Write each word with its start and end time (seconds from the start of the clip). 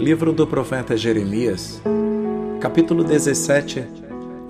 Livro 0.00 0.32
do 0.32 0.46
profeta 0.46 0.96
Jeremias, 0.96 1.78
capítulo 2.58 3.04
17, 3.04 3.84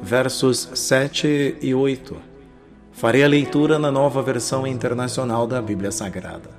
versos 0.01 0.71
7 0.75 1.57
e 1.61 1.75
8. 1.75 2.17
Farei 2.93 3.25
a 3.25 3.27
leitura 3.27 3.77
na 3.77 3.91
nova 3.91 4.23
versão 4.23 4.65
internacional 4.65 5.49
da 5.49 5.61
Bíblia 5.61 5.91
Sagrada. 5.91 6.51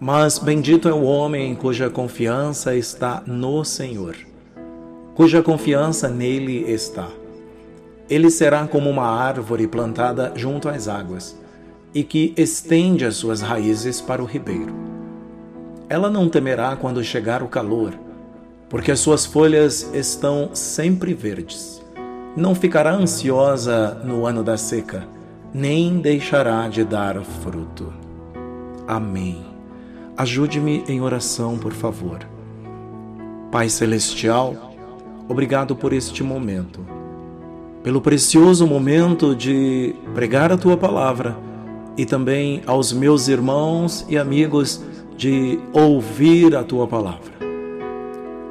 Mas 0.00 0.36
bendito 0.36 0.88
é 0.88 0.92
o 0.92 1.04
homem 1.04 1.54
cuja 1.54 1.88
confiança 1.88 2.74
está 2.74 3.22
no 3.24 3.64
Senhor, 3.64 4.16
cuja 5.14 5.40
confiança 5.40 6.08
nele 6.08 6.68
está. 6.72 7.08
Ele 8.10 8.30
será 8.30 8.66
como 8.66 8.90
uma 8.90 9.06
árvore 9.06 9.68
plantada 9.68 10.32
junto 10.34 10.68
às 10.68 10.88
águas 10.88 11.38
e 11.94 12.02
que 12.02 12.34
estende 12.36 13.04
as 13.04 13.14
suas 13.14 13.42
raízes 13.42 14.00
para 14.00 14.20
o 14.20 14.26
ribeiro. 14.26 14.91
Ela 15.92 16.08
não 16.08 16.26
temerá 16.26 16.74
quando 16.74 17.04
chegar 17.04 17.42
o 17.42 17.48
calor, 17.48 17.92
porque 18.70 18.90
as 18.90 18.98
suas 18.98 19.26
folhas 19.26 19.90
estão 19.92 20.48
sempre 20.54 21.12
verdes. 21.12 21.82
Não 22.34 22.54
ficará 22.54 22.94
ansiosa 22.94 24.00
no 24.02 24.24
ano 24.24 24.42
da 24.42 24.56
seca, 24.56 25.06
nem 25.52 26.00
deixará 26.00 26.66
de 26.66 26.82
dar 26.82 27.20
fruto. 27.20 27.92
Amém. 28.88 29.44
Ajude-me 30.16 30.82
em 30.88 31.02
oração, 31.02 31.58
por 31.58 31.74
favor. 31.74 32.20
Pai 33.50 33.68
Celestial, 33.68 34.74
obrigado 35.28 35.76
por 35.76 35.92
este 35.92 36.22
momento, 36.22 36.80
pelo 37.82 38.00
precioso 38.00 38.66
momento 38.66 39.36
de 39.36 39.94
pregar 40.14 40.50
a 40.50 40.56
tua 40.56 40.78
palavra 40.78 41.36
e 41.98 42.06
também 42.06 42.62
aos 42.66 42.94
meus 42.94 43.28
irmãos 43.28 44.06
e 44.08 44.16
amigos 44.16 44.82
de 45.16 45.58
ouvir 45.72 46.56
a 46.56 46.62
tua 46.62 46.86
palavra. 46.86 47.32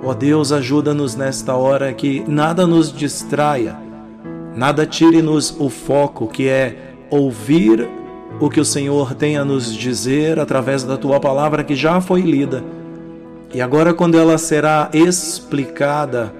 Ó 0.03 0.13
Deus, 0.13 0.51
ajuda-nos 0.51 1.15
nesta 1.15 1.55
hora 1.55 1.93
que 1.93 2.23
nada 2.27 2.65
nos 2.65 2.91
distraia, 2.91 3.77
nada 4.55 4.85
tire-nos 4.85 5.55
o 5.59 5.69
foco 5.69 6.27
que 6.27 6.47
é 6.47 6.95
ouvir 7.09 7.87
o 8.39 8.49
que 8.49 8.59
o 8.59 8.65
Senhor 8.65 9.13
tem 9.13 9.37
a 9.37 9.45
nos 9.45 9.71
dizer 9.71 10.39
através 10.39 10.83
da 10.83 10.97
tua 10.97 11.19
palavra 11.19 11.63
que 11.63 11.75
já 11.75 12.01
foi 12.01 12.21
lida. 12.21 12.63
E 13.53 13.61
agora, 13.61 13.93
quando 13.93 14.17
ela 14.17 14.37
será 14.37 14.89
explicada, 14.93 16.33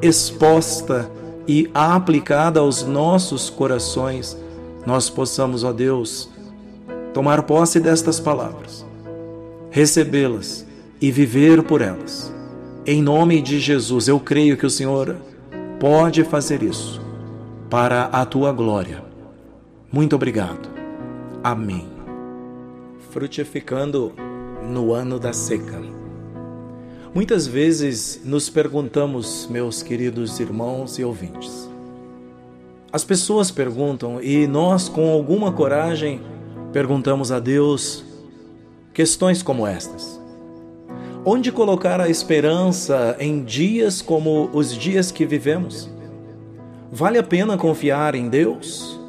exposta 0.00 1.10
e 1.48 1.70
aplicada 1.74 2.60
aos 2.60 2.84
nossos 2.84 3.48
corações, 3.48 4.38
nós 4.86 5.08
possamos, 5.08 5.64
ó 5.64 5.72
Deus, 5.72 6.30
tomar 7.12 7.42
posse 7.44 7.80
destas 7.80 8.20
palavras, 8.20 8.83
recebê-las 9.74 10.64
e 11.00 11.10
viver 11.10 11.60
por 11.64 11.80
elas. 11.80 12.32
Em 12.86 13.02
nome 13.02 13.42
de 13.42 13.58
Jesus, 13.58 14.06
eu 14.06 14.20
creio 14.20 14.56
que 14.56 14.64
o 14.64 14.70
Senhor 14.70 15.16
pode 15.80 16.22
fazer 16.22 16.62
isso 16.62 17.00
para 17.68 18.04
a 18.04 18.24
tua 18.24 18.52
glória. 18.52 19.02
Muito 19.90 20.14
obrigado. 20.14 20.68
Amém. 21.42 21.88
Frutificando 23.10 24.12
no 24.62 24.92
ano 24.92 25.18
da 25.18 25.32
seca. 25.32 25.82
Muitas 27.12 27.44
vezes 27.44 28.20
nos 28.24 28.48
perguntamos, 28.48 29.48
meus 29.50 29.82
queridos 29.82 30.38
irmãos 30.38 31.00
e 31.00 31.04
ouvintes, 31.04 31.68
as 32.92 33.02
pessoas 33.02 33.50
perguntam 33.50 34.22
e 34.22 34.46
nós, 34.46 34.88
com 34.88 35.10
alguma 35.10 35.50
coragem, 35.50 36.20
perguntamos 36.72 37.32
a 37.32 37.40
Deus 37.40 38.13
questões 38.94 39.42
como 39.42 39.66
estas: 39.66 40.20
Onde 41.26 41.50
colocar 41.50 42.00
a 42.00 42.08
esperança 42.08 43.16
em 43.18 43.42
dias 43.42 44.00
como 44.00 44.48
os 44.52 44.72
dias 44.72 45.10
que 45.10 45.26
vivemos? 45.26 45.90
Vale 46.90 47.18
a 47.18 47.22
pena 47.22 47.58
confiar 47.58 48.14
em 48.14 48.28
Deus? 48.28 49.00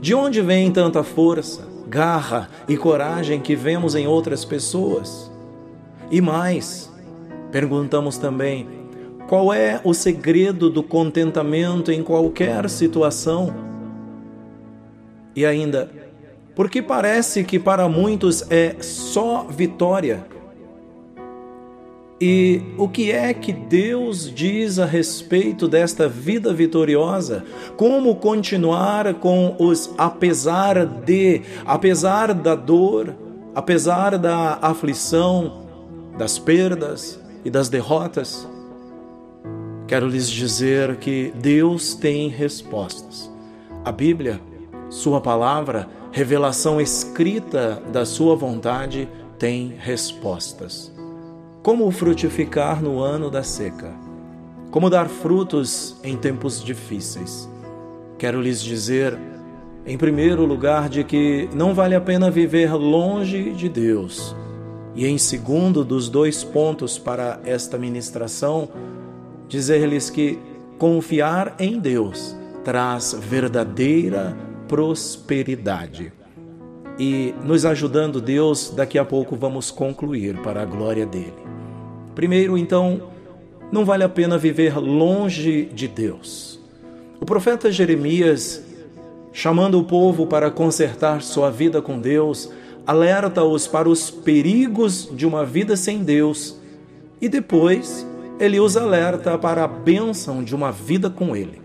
De 0.00 0.14
onde 0.14 0.42
vem 0.42 0.70
tanta 0.70 1.02
força, 1.02 1.66
garra 1.88 2.48
e 2.68 2.76
coragem 2.76 3.40
que 3.40 3.56
vemos 3.56 3.94
em 3.94 4.06
outras 4.06 4.44
pessoas? 4.44 5.30
E 6.10 6.20
mais, 6.20 6.92
perguntamos 7.50 8.18
também: 8.18 8.68
qual 9.28 9.54
é 9.54 9.80
o 9.84 9.94
segredo 9.94 10.68
do 10.68 10.82
contentamento 10.82 11.90
em 11.90 12.02
qualquer 12.02 12.68
situação? 12.68 13.54
E 15.36 15.46
ainda, 15.46 15.88
porque 16.60 16.82
parece 16.82 17.42
que 17.42 17.58
para 17.58 17.88
muitos 17.88 18.44
é 18.50 18.76
só 18.82 19.46
vitória. 19.48 20.26
E 22.20 22.60
o 22.76 22.86
que 22.86 23.10
é 23.10 23.32
que 23.32 23.50
Deus 23.50 24.30
diz 24.30 24.78
a 24.78 24.84
respeito 24.84 25.66
desta 25.66 26.06
vida 26.06 26.52
vitoriosa? 26.52 27.46
Como 27.78 28.14
continuar 28.16 29.14
com 29.14 29.56
os 29.58 29.90
apesar 29.96 30.84
de, 30.84 31.40
apesar 31.64 32.34
da 32.34 32.54
dor, 32.54 33.14
apesar 33.54 34.18
da 34.18 34.58
aflição, 34.60 35.62
das 36.18 36.38
perdas 36.38 37.18
e 37.42 37.48
das 37.48 37.70
derrotas? 37.70 38.46
Quero 39.88 40.06
lhes 40.06 40.28
dizer 40.28 40.96
que 40.96 41.32
Deus 41.36 41.94
tem 41.94 42.28
respostas. 42.28 43.30
A 43.82 43.90
Bíblia, 43.90 44.38
Sua 44.90 45.22
palavra, 45.22 45.88
revelação 46.12 46.80
escrita 46.80 47.80
da 47.92 48.04
Sua 48.04 48.34
vontade, 48.34 49.08
tem 49.38 49.74
respostas. 49.78 50.92
Como 51.62 51.90
frutificar 51.90 52.82
no 52.82 53.00
ano 53.00 53.30
da 53.30 53.42
seca? 53.42 53.92
Como 54.70 54.90
dar 54.90 55.08
frutos 55.08 55.96
em 56.02 56.16
tempos 56.16 56.62
difíceis? 56.62 57.48
Quero 58.18 58.40
lhes 58.40 58.60
dizer, 58.62 59.16
em 59.86 59.96
primeiro 59.96 60.44
lugar, 60.44 60.88
de 60.88 61.04
que 61.04 61.48
não 61.54 61.74
vale 61.74 61.94
a 61.94 62.00
pena 62.00 62.30
viver 62.30 62.74
longe 62.74 63.52
de 63.52 63.68
Deus. 63.68 64.34
E 64.94 65.06
em 65.06 65.16
segundo, 65.16 65.84
dos 65.84 66.08
dois 66.08 66.42
pontos 66.42 66.98
para 66.98 67.40
esta 67.44 67.78
ministração, 67.78 68.68
dizer-lhes 69.48 70.10
que 70.10 70.38
confiar 70.78 71.54
em 71.58 71.78
Deus 71.78 72.36
traz 72.64 73.16
verdadeira 73.18 74.36
prosperidade. 74.70 76.12
E 76.96 77.34
nos 77.42 77.66
ajudando 77.66 78.20
Deus, 78.20 78.70
daqui 78.70 79.00
a 79.00 79.04
pouco 79.04 79.34
vamos 79.34 79.72
concluir 79.72 80.36
para 80.42 80.62
a 80.62 80.64
glória 80.64 81.04
dele. 81.04 81.34
Primeiro, 82.14 82.56
então, 82.56 83.10
não 83.72 83.84
vale 83.84 84.04
a 84.04 84.08
pena 84.08 84.38
viver 84.38 84.78
longe 84.78 85.64
de 85.64 85.88
Deus. 85.88 86.60
O 87.20 87.26
profeta 87.26 87.72
Jeremias, 87.72 88.62
chamando 89.32 89.76
o 89.76 89.82
povo 89.82 90.24
para 90.24 90.52
consertar 90.52 91.20
sua 91.20 91.50
vida 91.50 91.82
com 91.82 91.98
Deus, 91.98 92.48
alerta-os 92.86 93.66
para 93.66 93.88
os 93.88 94.08
perigos 94.08 95.10
de 95.12 95.26
uma 95.26 95.44
vida 95.44 95.76
sem 95.76 96.04
Deus 96.04 96.60
e 97.20 97.28
depois 97.28 98.06
ele 98.38 98.60
os 98.60 98.76
alerta 98.76 99.36
para 99.36 99.64
a 99.64 99.68
bênção 99.68 100.44
de 100.44 100.54
uma 100.54 100.70
vida 100.70 101.10
com 101.10 101.34
Ele. 101.34 101.59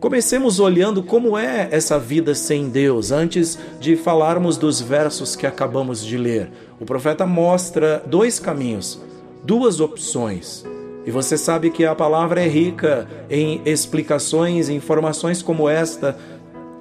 Comecemos 0.00 0.58
olhando 0.58 1.02
como 1.02 1.36
é 1.36 1.68
essa 1.70 1.98
vida 1.98 2.34
sem 2.34 2.70
Deus, 2.70 3.12
antes 3.12 3.58
de 3.78 3.96
falarmos 3.96 4.56
dos 4.56 4.80
versos 4.80 5.36
que 5.36 5.46
acabamos 5.46 6.02
de 6.02 6.16
ler. 6.16 6.50
O 6.80 6.86
profeta 6.86 7.26
mostra 7.26 8.02
dois 8.06 8.40
caminhos, 8.40 8.98
duas 9.44 9.78
opções. 9.78 10.64
E 11.04 11.10
você 11.10 11.36
sabe 11.36 11.68
que 11.68 11.84
a 11.84 11.94
palavra 11.94 12.42
é 12.42 12.48
rica 12.48 13.06
em 13.28 13.60
explicações 13.66 14.70
informações 14.70 15.42
como 15.42 15.68
esta, 15.68 16.16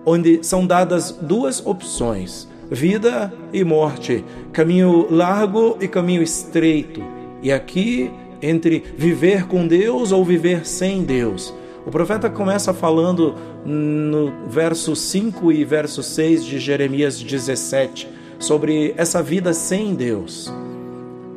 onde 0.05 0.39
são 0.41 0.65
dadas 0.65 1.11
duas 1.11 1.65
opções: 1.65 2.47
vida 2.71 3.33
e 3.51 3.65
morte, 3.65 4.23
caminho 4.53 5.07
largo 5.13 5.77
e 5.81 5.89
caminho 5.89 6.23
estreito. 6.23 7.03
E 7.43 7.51
aqui 7.51 8.09
entre 8.41 8.81
viver 8.97 9.45
com 9.45 9.67
Deus 9.67 10.13
ou 10.13 10.23
viver 10.23 10.65
sem 10.65 11.03
Deus. 11.03 11.53
O 11.85 11.91
profeta 11.91 12.29
começa 12.29 12.73
falando 12.73 13.35
no 13.65 14.47
verso 14.47 14.95
5 14.95 15.51
e 15.51 15.63
verso 15.63 16.03
6 16.03 16.45
de 16.45 16.59
Jeremias 16.59 17.21
17 17.21 18.07
sobre 18.37 18.93
essa 18.97 19.23
vida 19.23 19.53
sem 19.53 19.95
Deus. 19.95 20.51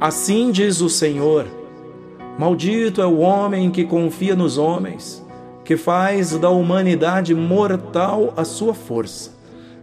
Assim 0.00 0.50
diz 0.50 0.80
o 0.80 0.88
Senhor: 0.88 1.46
Maldito 2.38 3.00
é 3.00 3.06
o 3.06 3.18
homem 3.18 3.70
que 3.70 3.84
confia 3.84 4.34
nos 4.34 4.58
homens, 4.58 5.24
que 5.64 5.76
faz 5.76 6.36
da 6.38 6.50
humanidade 6.50 7.34
mortal 7.34 8.34
a 8.36 8.44
sua 8.44 8.74
força, 8.74 9.30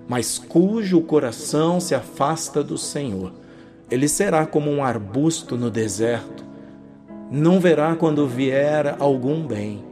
mas 0.08 0.38
cujo 0.38 1.02
coração 1.02 1.80
se 1.80 1.96
afasta 1.96 2.64
do 2.64 2.78
Senhor. 2.78 3.32
Ele 3.90 4.08
será 4.08 4.46
como 4.46 4.70
um 4.70 4.84
arbusto 4.84 5.58
no 5.58 5.72
deserto 5.72 6.50
não 7.32 7.60
verá 7.60 7.96
quando 7.96 8.28
vier 8.28 8.96
algum 9.00 9.46
bem. 9.46 9.84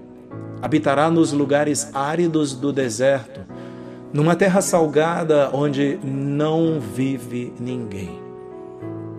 Habitará 0.62 1.10
nos 1.10 1.32
lugares 1.32 1.90
áridos 1.94 2.54
do 2.54 2.74
deserto, 2.74 3.42
numa 4.12 4.36
terra 4.36 4.62
salgada 4.62 5.50
onde 5.54 6.00
não 6.04 6.80
vive 6.80 7.54
ninguém. 7.60 8.28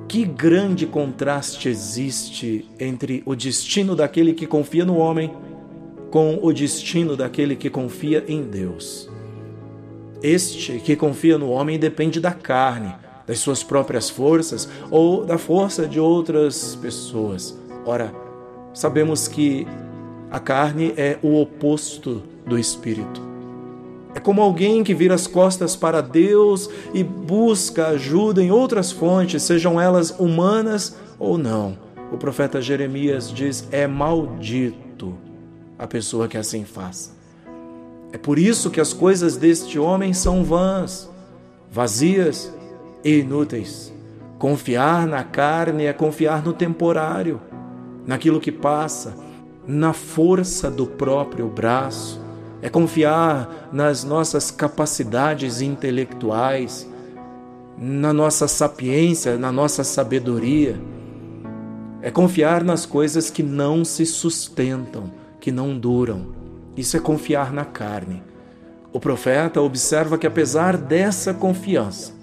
que 0.09 0.25
grande 0.25 0.87
contraste 0.87 1.69
existe 1.69 2.67
entre 2.81 3.23
o 3.27 3.37
destino 3.37 3.95
daquele 3.95 4.33
que 4.33 4.47
confia 4.47 4.85
no 4.85 4.97
homem 4.97 5.31
com 6.11 6.39
o 6.41 6.51
destino 6.51 7.15
daquele 7.15 7.55
que 7.55 7.69
confia 7.69 8.25
em 8.27 8.43
Deus. 8.43 9.11
Este 10.23 10.81
que 10.81 10.97
confia 10.97 11.37
no 11.37 11.51
homem 11.51 11.79
depende 11.79 12.19
da 12.21 12.33
carne, 12.33 12.95
das 13.27 13.39
suas 13.39 13.63
próprias 13.63 14.09
forças 14.09 14.67
ou 14.91 15.27
da 15.27 15.37
força 15.37 15.87
de 15.87 16.01
outras 16.01 16.75
pessoas. 16.77 17.57
Ora, 17.85 18.11
sabemos 18.73 19.29
que 19.29 19.67
a 20.31 20.39
carne 20.39 20.93
é 20.97 21.19
o 21.23 21.41
oposto 21.41 22.23
do 22.47 22.59
espírito. 22.59 23.29
É 24.15 24.21
como 24.21 24.43
alguém 24.43 24.83
que 24.83 24.95
vira 24.95 25.15
as 25.15 25.27
costas 25.27 25.77
para 25.77 26.01
Deus 26.01 26.69
e 26.93 27.05
busca 27.05 27.89
ajuda 27.89 28.43
em 28.43 28.51
outras 28.51 28.91
fontes, 28.91 29.43
sejam 29.43 29.81
elas 29.81 30.11
humanas 30.19 30.97
ou 31.19 31.39
não. 31.39 31.79
O 32.11 32.17
profeta 32.17 32.61
Jeremias 32.61 33.33
diz: 33.33 33.69
é 33.71 33.87
maldito 33.87 35.15
a 35.79 35.87
pessoa 35.87 36.27
que 36.27 36.37
assim 36.37 36.65
faz. 36.65 37.17
É 38.13 38.19
por 38.19 38.39
isso 38.39 38.71
que 38.71 38.81
as 38.81 38.93
coisas 38.93 39.37
deste 39.37 39.79
homem 39.79 40.13
são 40.15 40.43
vãs, 40.43 41.09
vazias 41.71 42.53
e 43.05 43.19
inúteis. 43.19 43.93
Confiar 44.39 45.07
na 45.07 45.23
carne 45.23 45.85
é 45.85 45.93
confiar 45.93 46.43
no 46.43 46.53
temporário, 46.53 47.41
naquilo 48.07 48.41
que 48.41 48.51
passa, 48.51 49.15
na 49.69 49.93
força 49.93 50.71
do 50.71 50.87
próprio 50.87 51.47
braço, 51.47 52.19
é 52.63 52.71
confiar 52.71 53.69
nas 53.71 54.03
nossas 54.03 54.51
capacidades 54.51 55.61
intelectuais, 55.61 56.89
na 57.77 58.13
nossa 58.15 58.49
sapiência, 58.49 59.37
na 59.37 59.53
nossa 59.53 59.85
sabedoria. 59.85 60.81
É 62.01 62.11
confiar 62.11 62.65
nas 62.65 62.87
coisas 62.87 63.29
que 63.29 63.43
não 63.43 63.85
se 63.85 64.07
sustentam, 64.07 65.13
que 65.39 65.53
não 65.53 65.79
duram. 65.79 66.29
Isso 66.75 66.97
é 66.97 67.01
confiar 67.01 67.53
na 67.53 67.67
carne. 67.67 68.23
O 68.91 68.99
profeta 68.99 69.61
observa 69.61 70.17
que, 70.17 70.27
apesar 70.27 70.79
dessa 70.79 71.35
confiança 71.35 72.15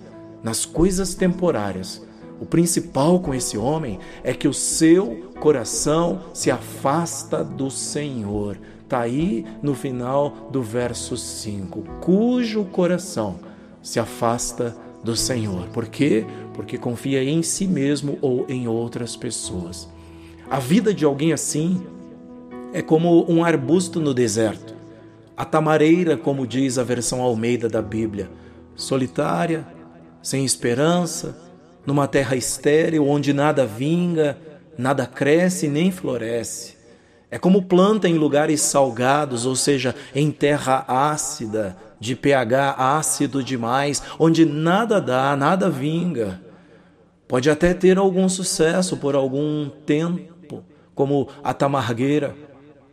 nas 0.42 0.66
coisas 0.66 1.14
temporárias, 1.14 2.05
o 2.40 2.46
principal 2.46 3.20
com 3.20 3.34
esse 3.34 3.58
homem 3.58 4.00
é 4.24 4.34
que 4.34 4.48
o 4.48 4.54
seu 4.54 5.32
coração 5.40 6.24
se 6.34 6.52
afasta 6.52 7.44
do 7.44 7.72
Senhor. 7.72 8.58
Está 8.84 9.02
aí 9.02 9.46
no 9.62 9.74
final 9.74 10.50
do 10.52 10.62
verso 10.62 11.16
5. 11.16 11.82
Cujo 12.02 12.66
coração 12.66 13.40
se 13.82 14.00
afasta 14.00 14.76
do 15.04 15.16
Senhor. 15.16 15.68
Por 15.70 15.88
quê? 15.88 16.26
Porque 16.54 16.78
confia 16.78 17.24
em 17.24 17.42
si 17.42 17.68
mesmo 17.68 18.18
ou 18.22 18.46
em 18.50 18.68
outras 18.68 19.16
pessoas. 19.16 19.88
A 20.50 20.60
vida 20.60 20.94
de 20.94 21.06
alguém 21.06 21.32
assim 21.32 21.82
é 22.74 22.82
como 22.82 23.26
um 23.32 23.44
arbusto 23.44 24.02
no 24.02 24.14
deserto. 24.14 24.76
A 25.38 25.46
tamareira, 25.46 26.18
como 26.18 26.46
diz 26.46 26.78
a 26.78 26.84
versão 26.84 27.22
Almeida 27.22 27.68
da 27.70 27.82
Bíblia, 27.82 28.30
solitária, 28.76 29.66
sem 30.22 30.44
esperança, 30.46 31.45
numa 31.86 32.08
terra 32.08 32.36
estéril 32.36 33.08
onde 33.08 33.34
nada 33.34 33.66
vinga, 33.66 34.38
nada 34.78 35.06
cresce 35.06 35.68
nem 35.68 35.92
floresce. 35.92 36.76
É 37.30 37.38
como 37.38 37.64
planta 37.64 38.08
em 38.08 38.16
lugares 38.16 38.62
salgados, 38.62 39.46
ou 39.46 39.56
seja, 39.56 39.96
em 40.14 40.32
terra 40.32 40.86
ácida, 40.88 41.76
de 42.00 42.16
pH 42.16 42.76
ácido 42.78 43.44
demais, 43.44 44.02
onde 44.20 44.46
nada 44.46 45.02
dá, 45.02 45.36
nada 45.36 45.70
vinga. 45.70 46.42
Pode 47.28 47.50
até 47.50 47.74
ter 47.74 47.98
algum 47.98 48.30
sucesso 48.30 48.98
por 48.98 49.16
algum 49.16 49.70
tempo, 49.86 50.64
como 50.94 51.28
a 51.44 51.54
tamargueira, 51.54 52.36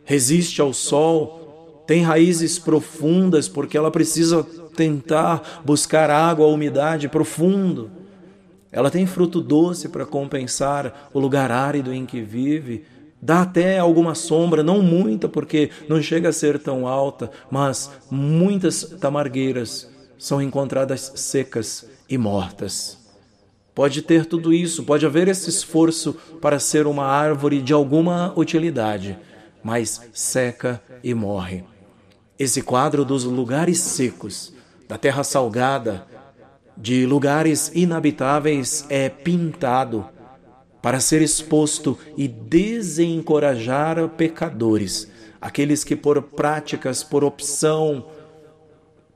resiste 0.03 0.59
ao 0.59 0.73
sol, 0.73 1.83
tem 1.85 2.01
raízes 2.01 2.57
profundas 2.57 3.47
porque 3.47 3.77
ela 3.77 3.91
precisa 3.91 4.43
tentar 4.75 5.61
buscar 5.63 6.09
água, 6.09 6.47
umidade 6.47 7.07
profundo. 7.07 7.91
Ela 8.73 8.89
tem 8.89 9.05
fruto 9.05 9.39
doce 9.39 9.87
para 9.87 10.03
compensar 10.03 11.09
o 11.13 11.19
lugar 11.19 11.51
árido 11.51 11.93
em 11.93 12.07
que 12.07 12.21
vive. 12.21 12.83
Dá 13.21 13.43
até 13.43 13.77
alguma 13.77 14.15
sombra, 14.15 14.63
não 14.63 14.81
muita, 14.81 15.29
porque 15.29 15.69
não 15.87 16.01
chega 16.01 16.29
a 16.29 16.33
ser 16.33 16.57
tão 16.57 16.87
alta, 16.87 17.29
mas 17.51 17.91
muitas 18.09 18.83
tamargueiras 18.99 19.87
são 20.17 20.41
encontradas 20.41 21.13
secas 21.15 21.87
e 22.09 22.17
mortas. 22.17 22.97
Pode 23.75 24.01
ter 24.01 24.25
tudo 24.25 24.51
isso, 24.51 24.83
pode 24.83 25.05
haver 25.05 25.27
esse 25.27 25.49
esforço 25.49 26.13
para 26.41 26.59
ser 26.59 26.87
uma 26.87 27.05
árvore 27.05 27.61
de 27.61 27.73
alguma 27.73 28.33
utilidade, 28.35 29.17
mas 29.63 30.01
seca 30.13 30.81
e 31.03 31.13
morre. 31.13 31.63
Esse 32.37 32.61
quadro 32.61 33.05
dos 33.05 33.23
lugares 33.23 33.79
secos, 33.79 34.51
da 34.87 34.97
terra 34.97 35.23
salgada, 35.23 36.05
de 36.77 37.05
lugares 37.05 37.71
inabitáveis 37.73 38.85
é 38.89 39.09
pintado 39.09 40.07
para 40.81 40.99
ser 40.99 41.21
exposto 41.21 41.97
e 42.17 42.27
desencorajar 42.27 44.09
pecadores, 44.09 45.09
aqueles 45.39 45.83
que 45.83 45.95
por 45.95 46.21
práticas, 46.21 47.03
por 47.03 47.23
opção, 47.23 48.07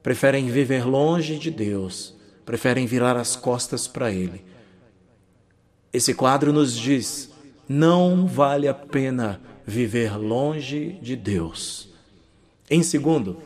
preferem 0.01 0.47
viver 0.47 0.87
longe 0.87 1.37
de 1.37 1.51
Deus, 1.51 2.15
preferem 2.45 2.85
virar 2.85 3.17
as 3.17 3.35
costas 3.35 3.87
para 3.87 4.11
Ele. 4.11 4.45
Esse 5.91 6.13
quadro 6.13 6.53
nos 6.53 6.73
diz: 6.77 7.31
não 7.67 8.25
vale 8.25 8.67
a 8.67 8.73
pena 8.73 9.41
viver 9.65 10.17
longe 10.17 10.97
de 11.01 11.15
Deus. 11.17 11.89
Em 12.69 12.81
segundo, 12.81 13.37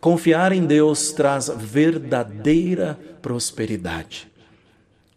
confiar 0.00 0.52
em 0.52 0.64
Deus 0.64 1.12
traz 1.12 1.48
verdadeira 1.48 2.98
prosperidade. 3.20 4.30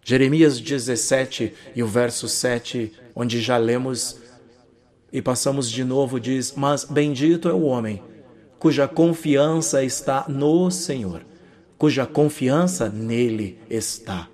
Jeremias 0.03 0.59
17 0.59 1.53
e 1.75 1.81
o 1.81 1.87
verso 1.87 2.27
7, 2.27 2.91
onde 3.15 3.39
já 3.39 3.57
lemos 3.57 4.17
e 5.11 5.21
passamos 5.21 5.69
de 5.69 5.83
novo, 5.83 6.19
diz: 6.19 6.53
Mas 6.55 6.83
bendito 6.83 7.47
é 7.47 7.53
o 7.53 7.61
homem 7.61 8.01
cuja 8.59 8.87
confiança 8.87 9.83
está 9.83 10.25
no 10.29 10.71
Senhor, 10.71 11.25
cuja 11.77 12.05
confiança 12.05 12.87
nele 12.87 13.59
está. 13.69 14.29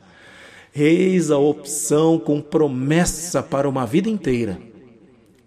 Eis 0.76 1.32
a 1.32 1.38
opção 1.38 2.20
com 2.20 2.40
promessa 2.40 3.42
para 3.42 3.68
uma 3.68 3.88
vida 3.88 4.08
inteira 4.08 4.70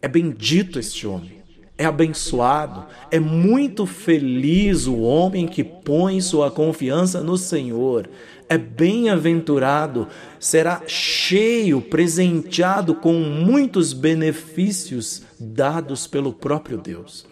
é 0.02 0.08
bendito 0.08 0.80
este 0.80 1.06
homem, 1.06 1.41
é 1.82 1.84
abençoado, 1.84 2.84
é 3.10 3.18
muito 3.18 3.86
feliz 3.86 4.86
o 4.86 5.00
homem 5.00 5.48
que 5.48 5.64
põe 5.64 6.20
sua 6.20 6.48
confiança 6.48 7.20
no 7.22 7.36
Senhor. 7.36 8.08
É 8.48 8.56
bem-aventurado, 8.56 10.06
será 10.38 10.82
cheio, 10.86 11.80
presenteado 11.80 12.94
com 12.94 13.14
muitos 13.14 13.92
benefícios 13.92 15.22
dados 15.40 16.06
pelo 16.06 16.32
próprio 16.32 16.78
Deus. 16.78 17.26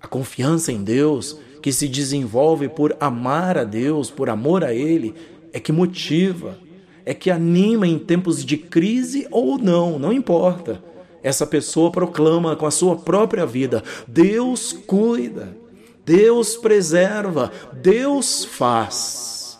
A 0.00 0.06
confiança 0.06 0.72
em 0.72 0.82
Deus, 0.82 1.36
que 1.60 1.70
se 1.70 1.86
desenvolve 1.86 2.70
por 2.70 2.96
amar 2.98 3.58
a 3.58 3.64
Deus, 3.64 4.10
por 4.10 4.30
amor 4.30 4.64
a 4.64 4.72
Ele, 4.72 5.14
é 5.52 5.60
que 5.60 5.72
motiva, 5.72 6.56
é 7.04 7.12
que 7.12 7.30
anima 7.30 7.86
em 7.86 7.98
tempos 7.98 8.42
de 8.44 8.56
crise 8.56 9.26
ou 9.30 9.58
não, 9.58 9.98
não 9.98 10.10
importa 10.10 10.90
essa 11.22 11.46
pessoa 11.46 11.90
proclama 11.90 12.56
com 12.56 12.66
a 12.66 12.70
sua 12.70 12.96
própria 12.96 13.44
vida: 13.46 13.82
Deus 14.06 14.72
cuida, 14.72 15.56
Deus 16.04 16.56
preserva, 16.56 17.52
Deus 17.72 18.44
faz. 18.44 19.58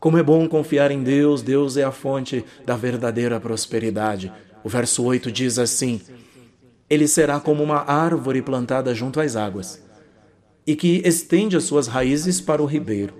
Como 0.00 0.16
é 0.16 0.22
bom 0.22 0.48
confiar 0.48 0.90
em 0.90 1.02
Deus, 1.02 1.42
Deus 1.42 1.76
é 1.76 1.82
a 1.82 1.90
fonte 1.90 2.44
da 2.64 2.76
verdadeira 2.76 3.40
prosperidade. 3.40 4.32
O 4.64 4.68
verso 4.68 5.04
8 5.04 5.30
diz 5.30 5.58
assim: 5.58 6.00
Ele 6.88 7.06
será 7.06 7.40
como 7.40 7.62
uma 7.62 7.90
árvore 7.90 8.40
plantada 8.40 8.94
junto 8.94 9.20
às 9.20 9.36
águas, 9.36 9.82
e 10.66 10.74
que 10.74 11.02
estende 11.04 11.56
as 11.56 11.64
suas 11.64 11.86
raízes 11.86 12.40
para 12.40 12.62
o 12.62 12.66
ribeiro. 12.66 13.14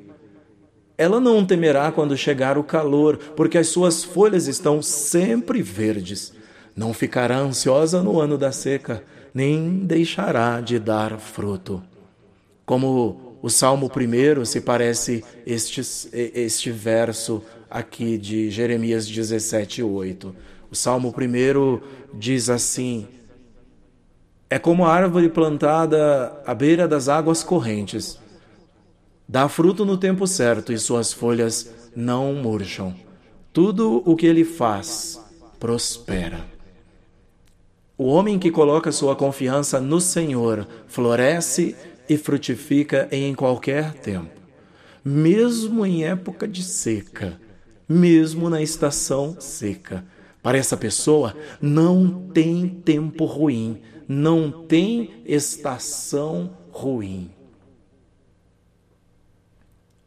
Ela 0.96 1.20
não 1.20 1.44
temerá 1.44 1.92
quando 1.92 2.16
chegar 2.16 2.58
o 2.58 2.64
calor, 2.64 3.18
porque 3.36 3.58
as 3.58 3.68
suas 3.68 4.02
folhas 4.02 4.48
estão 4.48 4.82
sempre 4.82 5.62
verdes 5.62 6.37
não 6.78 6.94
ficará 6.94 7.38
ansiosa 7.38 8.04
no 8.04 8.20
ano 8.20 8.38
da 8.38 8.52
seca, 8.52 9.02
nem 9.34 9.80
deixará 9.80 10.60
de 10.60 10.78
dar 10.78 11.18
fruto. 11.18 11.82
Como 12.64 13.36
o 13.42 13.50
Salmo 13.50 13.90
1 13.90 14.44
se 14.44 14.60
parece 14.60 15.24
este, 15.44 15.80
este 16.12 16.70
verso 16.70 17.42
aqui 17.68 18.16
de 18.16 18.48
Jeremias 18.48 19.08
17, 19.08 19.82
8. 19.82 20.36
O 20.70 20.76
Salmo 20.76 21.12
1 21.12 21.80
diz 22.16 22.48
assim: 22.48 23.08
É 24.48 24.56
como 24.56 24.86
a 24.86 24.94
árvore 24.94 25.28
plantada 25.28 26.40
à 26.46 26.54
beira 26.54 26.86
das 26.86 27.08
águas 27.08 27.42
correntes. 27.42 28.20
Dá 29.28 29.48
fruto 29.48 29.84
no 29.84 29.98
tempo 29.98 30.28
certo 30.28 30.72
e 30.72 30.78
suas 30.78 31.12
folhas 31.12 31.74
não 31.96 32.34
murcham 32.34 32.94
tudo 33.52 34.00
o 34.06 34.14
que 34.14 34.26
ele 34.26 34.44
faz 34.44 35.20
prospera. 35.58 36.57
O 38.00 38.04
homem 38.04 38.38
que 38.38 38.52
coloca 38.52 38.92
sua 38.92 39.16
confiança 39.16 39.80
no 39.80 40.00
Senhor 40.00 40.68
floresce 40.86 41.74
e 42.08 42.16
frutifica 42.16 43.08
em 43.10 43.34
qualquer 43.34 43.92
tempo, 43.94 44.40
mesmo 45.04 45.84
em 45.84 46.04
época 46.04 46.46
de 46.46 46.62
seca, 46.62 47.40
mesmo 47.88 48.48
na 48.48 48.62
estação 48.62 49.36
seca. 49.40 50.04
Para 50.40 50.56
essa 50.56 50.76
pessoa, 50.76 51.34
não 51.60 52.28
tem 52.28 52.68
tempo 52.68 53.24
ruim, 53.24 53.82
não 54.06 54.64
tem 54.64 55.20
estação 55.26 56.56
ruim. 56.70 57.32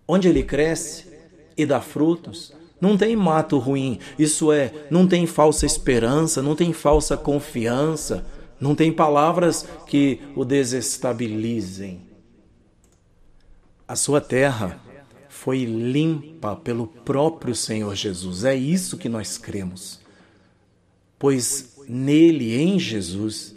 Onde 0.07 0.29
ele 0.29 0.43
cresce 0.43 1.12
e 1.57 1.65
dá 1.65 1.81
frutos, 1.81 2.53
não 2.81 2.97
tem 2.97 3.15
mato 3.15 3.59
ruim, 3.59 4.00
isso 4.17 4.51
é, 4.51 4.73
não 4.89 5.07
tem 5.07 5.27
falsa 5.27 5.65
esperança, 5.67 6.41
não 6.41 6.55
tem 6.55 6.73
falsa 6.73 7.15
confiança, 7.15 8.25
não 8.59 8.73
tem 8.73 8.91
palavras 8.91 9.67
que 9.85 10.19
o 10.35 10.43
desestabilizem. 10.43 12.01
A 13.88 13.95
sua 13.95 14.19
terra 14.19 14.81
foi 15.29 15.63
limpa 15.63 16.55
pelo 16.55 16.88
próprio 16.88 17.53
Senhor 17.53 17.95
Jesus, 17.95 18.43
é 18.43 18.55
isso 18.55 18.97
que 18.97 19.07
nós 19.07 19.38
cremos. 19.38 20.00
Pois 21.19 21.75
nele, 21.88 22.55
em 22.59 22.79
Jesus, 22.79 23.55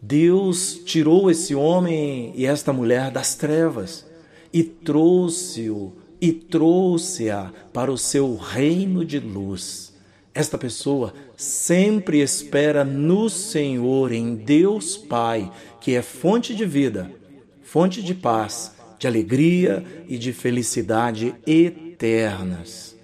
Deus 0.00 0.80
tirou 0.84 1.30
esse 1.30 1.54
homem 1.54 2.32
e 2.34 2.46
esta 2.46 2.72
mulher 2.72 3.10
das 3.10 3.34
trevas 3.34 4.04
e 4.52 4.62
trouxe-o 4.62 5.92
e 6.22 6.30
trouxe-a 6.32 7.52
para 7.72 7.90
o 7.90 7.98
seu 7.98 8.36
reino 8.36 9.04
de 9.04 9.18
luz. 9.18 9.92
Esta 10.32 10.56
pessoa 10.56 11.12
sempre 11.36 12.20
espera 12.20 12.84
no 12.84 13.28
Senhor, 13.28 14.12
em 14.12 14.36
Deus 14.36 14.96
Pai, 14.96 15.50
que 15.80 15.96
é 15.96 16.00
fonte 16.00 16.54
de 16.54 16.64
vida, 16.64 17.10
fonte 17.64 18.00
de 18.00 18.14
paz, 18.14 18.72
de 19.00 19.08
alegria 19.08 19.84
e 20.08 20.16
de 20.16 20.32
felicidade 20.32 21.34
eternas. 21.44 22.96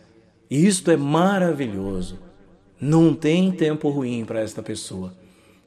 E 0.48 0.64
isto 0.64 0.88
é 0.88 0.96
maravilhoso. 0.96 2.20
Não 2.80 3.12
tem 3.12 3.50
tempo 3.50 3.90
ruim 3.90 4.24
para 4.24 4.40
esta 4.40 4.62
pessoa. 4.62 5.12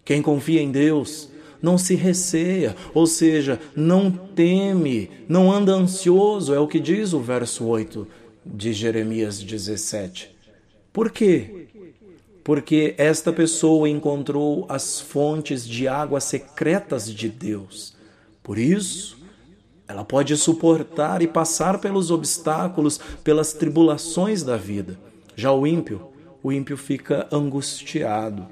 Quem 0.06 0.22
confia 0.22 0.62
em 0.62 0.72
Deus 0.72 1.30
não 1.62 1.78
se 1.78 1.96
receia, 1.96 2.76
ou 2.94 3.06
seja, 3.06 3.60
não 3.76 4.12
teme, 4.12 5.10
não 5.28 5.52
anda 5.52 5.74
ansioso, 5.74 6.54
é 6.54 6.60
o 6.60 6.68
que 6.68 6.80
diz 6.80 7.14
o 7.14 7.20
verso 7.20 7.66
8 7.66 8.08
de 8.46 8.74
Jeremias 8.74 9.42
17. 9.42 10.36
Por 10.92 11.12
quê? 11.12 11.68
Porque 12.44 12.96
esta 12.98 13.32
pessoa 13.32 13.88
encontrou 13.88 14.66
as 14.68 15.00
fontes 15.00 15.66
de 15.68 15.88
águas 15.88 16.24
secretas 16.24 17.14
de 17.14 17.30
Deus. 17.30 17.96
Por 18.42 18.58
isso, 18.58 19.20
ela 19.88 20.04
pode 20.04 20.36
suportar 20.36 21.22
e 21.22 21.28
passar 21.28 21.80
pelos 21.80 22.10
obstáculos, 22.10 23.00
pelas 23.24 23.54
tribulações 23.54 24.42
da 24.42 24.58
vida. 24.58 24.98
Já 25.36 25.52
o 25.52 25.68
ímpio, 25.68 26.02
o 26.42 26.52
ímpio 26.52 26.76
fica 26.76 27.28
angustiado 27.32 28.48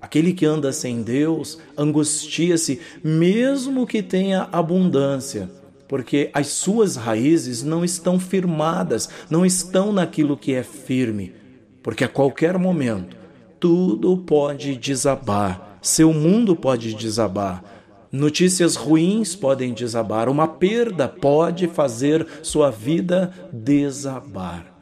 Aquele 0.00 0.32
que 0.32 0.46
anda 0.46 0.72
sem 0.72 1.02
Deus 1.02 1.58
angustia-se, 1.76 2.80
mesmo 3.02 3.86
que 3.86 4.02
tenha 4.02 4.48
abundância, 4.52 5.50
porque 5.88 6.30
as 6.32 6.48
suas 6.48 6.94
raízes 6.94 7.64
não 7.64 7.84
estão 7.84 8.18
firmadas, 8.20 9.08
não 9.28 9.44
estão 9.44 9.92
naquilo 9.92 10.36
que 10.36 10.54
é 10.54 10.62
firme, 10.62 11.34
porque 11.82 12.04
a 12.04 12.08
qualquer 12.08 12.58
momento 12.58 13.16
tudo 13.58 14.16
pode 14.18 14.76
desabar, 14.76 15.78
seu 15.82 16.12
mundo 16.12 16.54
pode 16.54 16.94
desabar. 16.94 17.64
Notícias 18.10 18.76
ruins 18.76 19.34
podem 19.34 19.74
desabar, 19.74 20.28
uma 20.28 20.46
perda 20.46 21.08
pode 21.08 21.66
fazer 21.66 22.26
sua 22.42 22.70
vida 22.70 23.32
desabar. 23.52 24.72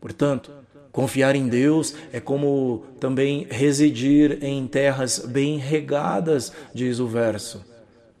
Portanto, 0.00 0.50
Confiar 0.90 1.36
em 1.36 1.48
Deus 1.48 1.94
é 2.12 2.18
como 2.18 2.84
também 2.98 3.46
residir 3.50 4.38
em 4.42 4.66
terras 4.66 5.18
bem 5.18 5.58
regadas, 5.58 6.52
diz 6.74 6.98
o 6.98 7.06
verso. 7.06 7.64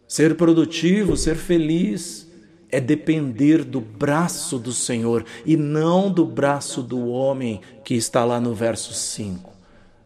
Ser 0.06 0.36
produtivo, 0.36 1.16
ser 1.16 1.36
feliz, 1.36 2.28
é 2.70 2.80
depender 2.80 3.64
do 3.64 3.80
braço 3.80 4.58
do 4.58 4.72
Senhor 4.72 5.24
e 5.44 5.56
não 5.56 6.10
do 6.10 6.24
braço 6.24 6.82
do 6.82 7.08
homem 7.08 7.60
que 7.84 7.94
está 7.94 8.24
lá 8.24 8.40
no 8.40 8.54
verso 8.54 8.92
5. 8.92 9.52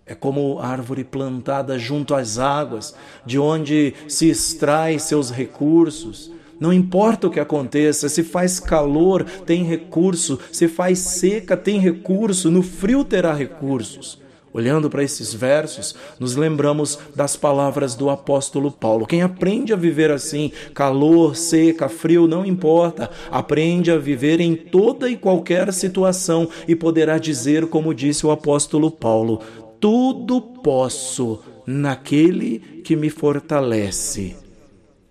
É 0.06 0.14
como 0.14 0.58
árvore 0.58 1.04
plantada 1.04 1.78
junto 1.78 2.14
às 2.14 2.38
águas, 2.38 2.94
de 3.24 3.38
onde 3.38 3.94
se 4.08 4.28
extrai 4.28 4.98
seus 4.98 5.30
recursos, 5.30 6.30
não 6.60 6.72
importa 6.72 7.26
o 7.26 7.30
que 7.30 7.40
aconteça, 7.40 8.08
se 8.08 8.22
faz 8.22 8.60
calor, 8.60 9.24
tem 9.46 9.64
recurso, 9.64 10.38
se 10.50 10.68
faz 10.68 10.98
seca, 10.98 11.56
tem 11.56 11.78
recurso, 11.78 12.50
no 12.50 12.62
frio 12.62 13.04
terá 13.04 13.32
recursos. 13.32 14.22
Olhando 14.54 14.90
para 14.90 15.02
esses 15.02 15.32
versos, 15.32 15.94
nos 16.20 16.36
lembramos 16.36 16.98
das 17.16 17.36
palavras 17.36 17.94
do 17.94 18.10
apóstolo 18.10 18.70
Paulo. 18.70 19.06
Quem 19.06 19.22
aprende 19.22 19.72
a 19.72 19.76
viver 19.76 20.10
assim, 20.10 20.52
calor, 20.74 21.34
seca, 21.34 21.88
frio, 21.88 22.26
não 22.26 22.44
importa, 22.44 23.10
aprende 23.30 23.90
a 23.90 23.96
viver 23.96 24.40
em 24.40 24.54
toda 24.54 25.08
e 25.08 25.16
qualquer 25.16 25.72
situação 25.72 26.48
e 26.68 26.76
poderá 26.76 27.16
dizer, 27.16 27.66
como 27.68 27.94
disse 27.94 28.26
o 28.26 28.30
apóstolo 28.30 28.90
Paulo: 28.90 29.40
Tudo 29.80 30.40
posso 30.40 31.40
naquele 31.66 32.58
que 32.84 32.94
me 32.94 33.08
fortalece. 33.08 34.41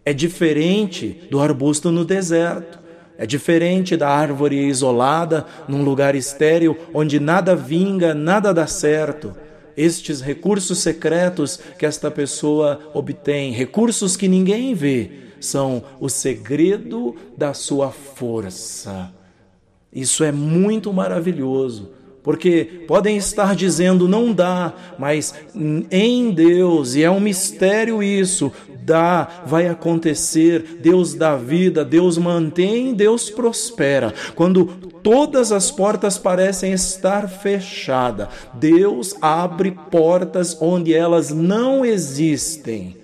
É 0.03 0.13
diferente 0.13 1.21
do 1.29 1.39
arbusto 1.39 1.91
no 1.91 2.03
deserto. 2.03 2.79
É 3.17 3.25
diferente 3.25 3.95
da 3.95 4.09
árvore 4.09 4.67
isolada 4.67 5.45
num 5.67 5.83
lugar 5.83 6.15
estéril 6.15 6.75
onde 6.91 7.19
nada 7.19 7.55
vinga, 7.55 8.15
nada 8.15 8.51
dá 8.51 8.65
certo. 8.65 9.35
Estes 9.77 10.21
recursos 10.21 10.79
secretos 10.79 11.59
que 11.77 11.85
esta 11.85 12.09
pessoa 12.09 12.79
obtém, 12.93 13.51
recursos 13.51 14.17
que 14.17 14.27
ninguém 14.27 14.73
vê, 14.73 15.11
são 15.39 15.83
o 15.99 16.09
segredo 16.09 17.15
da 17.37 17.53
sua 17.53 17.91
força. 17.91 19.13
Isso 19.93 20.23
é 20.23 20.31
muito 20.31 20.91
maravilhoso. 20.91 21.91
Porque 22.23 22.85
podem 22.87 23.17
estar 23.17 23.55
dizendo 23.55 24.07
não 24.07 24.31
dá, 24.31 24.73
mas 24.97 25.33
em 25.89 26.31
Deus, 26.31 26.93
e 26.93 27.03
é 27.03 27.09
um 27.09 27.19
mistério 27.19 28.03
isso, 28.03 28.51
dá, 28.83 29.43
vai 29.45 29.67
acontecer, 29.67 30.79
Deus 30.81 31.13
dá 31.13 31.35
vida, 31.35 31.85
Deus 31.85 32.17
mantém, 32.17 32.93
Deus 32.93 33.29
prospera. 33.29 34.13
Quando 34.35 34.65
todas 35.03 35.51
as 35.51 35.71
portas 35.71 36.17
parecem 36.17 36.73
estar 36.73 37.27
fechadas, 37.27 38.27
Deus 38.53 39.15
abre 39.21 39.71
portas 39.89 40.57
onde 40.61 40.93
elas 40.93 41.31
não 41.31 41.85
existem. 41.85 42.97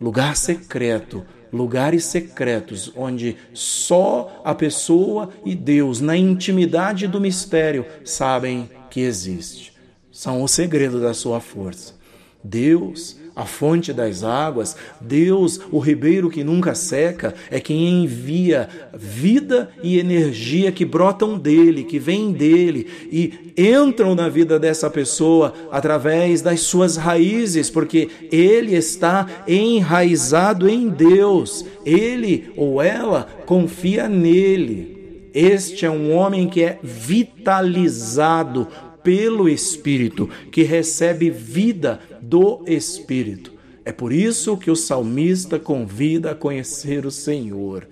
Lugar 0.00 0.36
secreto, 0.36 1.24
lugares 1.52 2.04
secretos 2.04 2.92
onde 2.96 3.36
só 3.52 4.40
a 4.44 4.54
pessoa 4.54 5.30
e 5.44 5.54
Deus, 5.54 6.00
na 6.00 6.16
intimidade 6.16 7.06
do 7.06 7.20
mistério, 7.20 7.84
sabem 8.04 8.70
que 8.88 9.00
existe. 9.00 9.74
São 10.10 10.42
o 10.42 10.48
segredo 10.48 11.00
da 11.00 11.14
sua 11.14 11.40
força. 11.40 11.94
Deus 12.42 13.16
a 13.40 13.46
fonte 13.46 13.90
das 13.90 14.22
águas, 14.22 14.76
Deus, 15.00 15.58
o 15.72 15.78
ribeiro 15.78 16.28
que 16.28 16.44
nunca 16.44 16.74
seca, 16.74 17.34
é 17.50 17.58
quem 17.58 18.04
envia 18.04 18.68
vida 18.92 19.70
e 19.82 19.98
energia 19.98 20.70
que 20.70 20.84
brotam 20.84 21.38
dele, 21.38 21.84
que 21.84 21.98
vêm 21.98 22.32
dele 22.32 22.86
e 23.10 23.54
entram 23.56 24.14
na 24.14 24.28
vida 24.28 24.58
dessa 24.58 24.90
pessoa 24.90 25.54
através 25.72 26.42
das 26.42 26.60
suas 26.60 26.98
raízes, 26.98 27.70
porque 27.70 28.10
ele 28.30 28.74
está 28.74 29.26
enraizado 29.48 30.68
em 30.68 30.90
Deus. 30.90 31.64
Ele 31.86 32.52
ou 32.58 32.82
ela 32.82 33.26
confia 33.46 34.06
nele. 34.06 35.30
Este 35.32 35.86
é 35.86 35.90
um 35.90 36.14
homem 36.14 36.46
que 36.46 36.62
é 36.62 36.78
vitalizado 36.82 38.68
pelo 39.02 39.48
Espírito, 39.48 40.28
que 40.50 40.62
recebe 40.62 41.30
vida 41.30 42.00
do 42.20 42.62
Espírito. 42.66 43.52
É 43.84 43.92
por 43.92 44.12
isso 44.12 44.56
que 44.56 44.70
o 44.70 44.76
salmista 44.76 45.58
convida 45.58 46.30
a 46.32 46.34
conhecer 46.34 47.06
o 47.06 47.10
Senhor. 47.10 47.88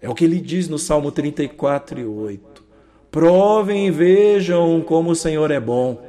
É 0.00 0.08
o 0.08 0.14
que 0.14 0.24
ele 0.24 0.40
diz 0.40 0.68
no 0.68 0.78
Salmo 0.78 1.12
34 1.12 2.00
e 2.00 2.04
8. 2.04 2.64
Provem 3.10 3.86
e 3.86 3.90
vejam 3.90 4.82
como 4.82 5.10
o 5.10 5.16
Senhor 5.16 5.50
é 5.50 5.60
bom. 5.60 6.02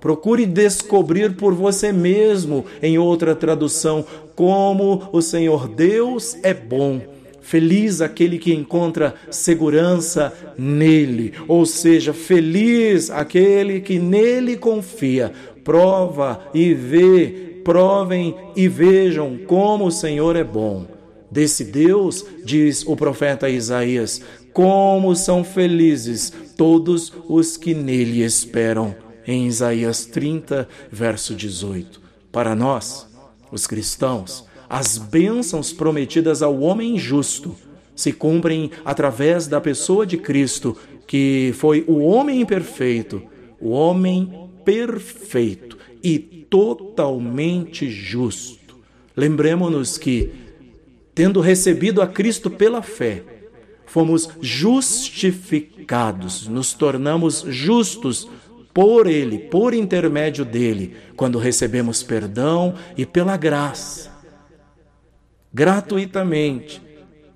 Procure 0.00 0.46
descobrir 0.46 1.36
por 1.36 1.54
você 1.54 1.92
mesmo, 1.92 2.64
em 2.82 2.98
outra 2.98 3.34
tradução, 3.34 4.04
como 4.34 5.08
o 5.12 5.22
Senhor 5.22 5.68
Deus 5.68 6.36
é 6.42 6.52
bom 6.52 7.15
Feliz 7.46 8.00
aquele 8.00 8.40
que 8.40 8.52
encontra 8.52 9.14
segurança 9.30 10.32
nele, 10.58 11.32
ou 11.46 11.64
seja, 11.64 12.12
feliz 12.12 13.08
aquele 13.08 13.80
que 13.80 14.00
nele 14.00 14.56
confia. 14.56 15.32
Prova 15.62 16.44
e 16.52 16.74
vê, 16.74 17.60
provem 17.62 18.34
e 18.56 18.66
vejam 18.66 19.38
como 19.46 19.86
o 19.86 19.92
Senhor 19.92 20.34
é 20.34 20.42
bom. 20.42 20.88
Desse 21.30 21.64
Deus, 21.64 22.26
diz 22.44 22.84
o 22.84 22.96
profeta 22.96 23.48
Isaías, 23.48 24.20
como 24.52 25.14
são 25.14 25.44
felizes 25.44 26.32
todos 26.56 27.12
os 27.28 27.56
que 27.56 27.74
nele 27.74 28.24
esperam. 28.24 28.92
Em 29.24 29.46
Isaías 29.46 30.04
30, 30.04 30.68
verso 30.90 31.32
18. 31.32 32.00
Para 32.32 32.56
nós, 32.56 33.06
os 33.52 33.68
cristãos, 33.68 34.44
as 34.68 34.98
bênçãos 34.98 35.72
prometidas 35.72 36.42
ao 36.42 36.60
homem 36.60 36.98
justo 36.98 37.56
se 37.94 38.12
cumprem 38.12 38.70
através 38.84 39.46
da 39.46 39.58
pessoa 39.60 40.04
de 40.06 40.18
Cristo, 40.18 40.76
que 41.06 41.54
foi 41.56 41.84
o 41.88 42.00
homem 42.00 42.44
perfeito, 42.44 43.22
o 43.58 43.70
homem 43.70 44.50
perfeito 44.64 45.78
e 46.02 46.18
totalmente 46.18 47.88
justo. 47.88 48.76
Lembremos-nos 49.16 49.96
que, 49.96 50.30
tendo 51.14 51.40
recebido 51.40 52.02
a 52.02 52.06
Cristo 52.06 52.50
pela 52.50 52.82
fé, 52.82 53.22
fomos 53.86 54.28
justificados, 54.42 56.46
nos 56.48 56.74
tornamos 56.74 57.46
justos 57.48 58.28
por 58.74 59.06
Ele, 59.06 59.38
por 59.38 59.72
intermédio 59.72 60.44
dele, 60.44 60.94
quando 61.16 61.38
recebemos 61.38 62.02
perdão 62.02 62.74
e 62.94 63.06
pela 63.06 63.38
graça 63.38 64.15
gratuitamente. 65.56 66.82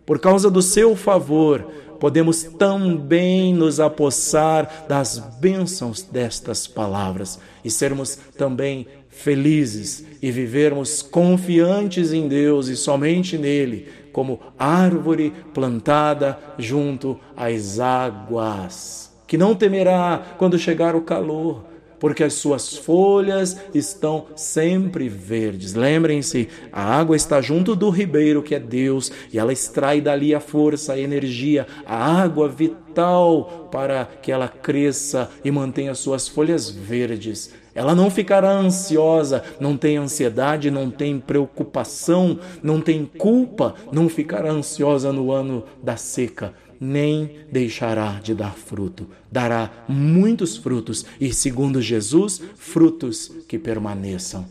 Por 0.04 0.18
causa 0.18 0.50
do 0.50 0.60
seu 0.60 0.94
favor, 0.94 1.70
podemos 1.98 2.42
também 2.42 3.54
nos 3.54 3.80
apossar 3.80 4.84
das 4.86 5.18
bênçãos 5.40 6.02
destas 6.02 6.66
palavras 6.66 7.38
e 7.64 7.70
sermos 7.70 8.18
também 8.36 8.86
felizes 9.08 10.04
e 10.20 10.30
vivermos 10.30 11.00
confiantes 11.00 12.12
em 12.12 12.28
Deus 12.28 12.68
e 12.68 12.76
somente 12.76 13.38
nele, 13.38 13.88
como 14.12 14.38
árvore 14.58 15.32
plantada 15.54 16.38
junto 16.58 17.18
às 17.34 17.80
águas, 17.80 19.10
que 19.26 19.38
não 19.38 19.54
temerá 19.54 20.34
quando 20.36 20.58
chegar 20.58 20.94
o 20.94 21.00
calor, 21.00 21.64
porque 22.00 22.24
as 22.24 22.32
suas 22.32 22.76
folhas 22.76 23.56
estão 23.74 24.26
sempre 24.34 25.08
verdes. 25.08 25.74
Lembrem-se, 25.74 26.48
a 26.72 26.82
água 26.82 27.14
está 27.14 27.40
junto 27.40 27.76
do 27.76 27.90
ribeiro 27.90 28.42
que 28.42 28.54
é 28.54 28.58
Deus 28.58 29.12
e 29.32 29.38
ela 29.38 29.52
extrai 29.52 30.00
dali 30.00 30.34
a 30.34 30.40
força, 30.40 30.94
a 30.94 30.98
energia, 30.98 31.66
a 31.86 32.22
água 32.22 32.48
vital 32.48 33.68
para 33.70 34.06
que 34.20 34.32
ela 34.32 34.48
cresça 34.48 35.30
e 35.44 35.50
mantenha 35.50 35.94
suas 35.94 36.26
folhas 36.26 36.70
verdes. 36.70 37.52
Ela 37.72 37.94
não 37.94 38.10
ficará 38.10 38.50
ansiosa, 38.50 39.44
não 39.60 39.76
tem 39.76 39.96
ansiedade, 39.96 40.70
não 40.70 40.90
tem 40.90 41.20
preocupação, 41.20 42.38
não 42.62 42.80
tem 42.80 43.04
culpa, 43.04 43.76
não 43.92 44.08
ficará 44.08 44.50
ansiosa 44.50 45.12
no 45.12 45.30
ano 45.30 45.64
da 45.80 45.96
seca 45.96 46.52
nem 46.80 47.40
deixará 47.52 48.18
de 48.22 48.34
dar 48.34 48.54
fruto. 48.54 49.06
Dará 49.30 49.84
muitos 49.86 50.56
frutos 50.56 51.04
e, 51.20 51.32
segundo 51.32 51.82
Jesus, 51.82 52.40
frutos 52.56 53.30
que 53.46 53.58
permaneçam. 53.58 54.46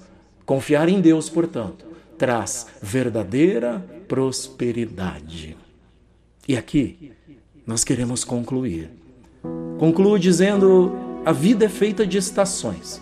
Confiar 0.45 0.88
em 0.88 1.01
Deus, 1.01 1.27
portanto, 1.27 1.86
traz 2.17 2.67
verdadeira 2.81 3.83
prosperidade. 4.07 5.57
E 6.48 6.55
aqui 6.55 7.12
nós 7.65 7.83
queremos 7.83 8.24
concluir. 8.24 8.89
Concluo 9.80 10.19
dizendo: 10.19 10.91
a 11.25 11.32
vida 11.32 11.65
é 11.65 11.69
feita 11.69 12.06
de 12.06 12.17
estações. 12.17 13.01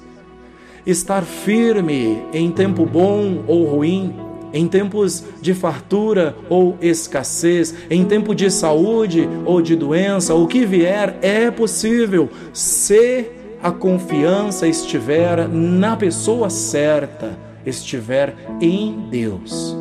Estar 0.85 1.23
firme 1.23 2.17
em 2.31 2.49
tempo 2.51 2.85
bom 2.85 3.43
ou 3.47 3.65
ruim 3.65 4.26
em 4.57 4.67
tempos 4.67 5.23
de 5.39 5.53
fartura 5.53 6.35
ou 6.49 6.75
escassez, 6.81 7.75
em 7.91 8.03
tempo 8.03 8.33
de 8.33 8.49
saúde 8.49 9.29
ou 9.45 9.61
de 9.61 9.75
doença, 9.75 10.33
o 10.33 10.47
que 10.47 10.65
vier 10.65 11.15
é 11.21 11.51
possível 11.51 12.27
se 12.51 13.27
a 13.61 13.71
confiança 13.71 14.67
estiver 14.67 15.47
na 15.47 15.95
pessoa 15.95 16.49
certa, 16.49 17.37
estiver 17.65 18.33
em 18.59 19.07
Deus. 19.11 19.77